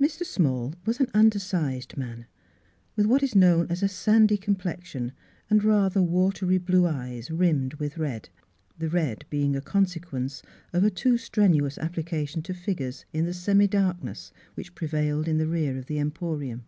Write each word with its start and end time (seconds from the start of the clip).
Mr. 0.00 0.26
Small 0.26 0.74
was 0.84 0.98
an 0.98 1.06
undersized 1.14 1.96
man, 1.96 2.26
with 2.96 3.06
what 3.06 3.22
is 3.22 3.36
known 3.36 3.68
as 3.70 3.84
a 3.84 3.88
sandy 3.88 4.36
complexion 4.36 5.12
and 5.48 5.62
rather 5.62 6.02
watery 6.02 6.58
blue 6.58 6.88
eyes, 6.88 7.30
rimmed 7.30 7.74
with 7.74 7.96
red— 7.96 8.28
the 8.80 8.88
red 8.88 9.24
being 9.30 9.54
a 9.54 9.60
consequence 9.60 10.42
of 10.72 10.82
a 10.82 10.90
too 10.90 11.16
strenuous 11.16 11.78
application 11.78 12.42
to 12.42 12.52
figures 12.52 13.04
in 13.12 13.26
the 13.26 13.32
semi 13.32 13.68
darkness 13.68 14.32
which 14.54 14.74
prevailed 14.74 15.28
in 15.28 15.38
the 15.38 15.46
rear 15.46 15.78
of 15.78 15.86
the 15.86 16.00
Emporium. 16.00 16.64